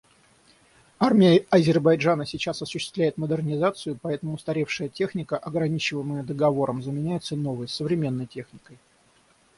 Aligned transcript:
Армия 0.97 1.45
Азербайджана 1.51 2.25
сейчас 2.25 2.63
осуществляет 2.63 3.19
модернизацию, 3.19 3.99
поэтому 4.01 4.33
устаревшая 4.33 4.89
техника, 4.89 5.37
ограничиваемая 5.37 6.23
Договором, 6.23 6.81
заменяется 6.81 7.35
новой, 7.35 7.67
современной 7.67 8.25
техникой. 8.25 8.79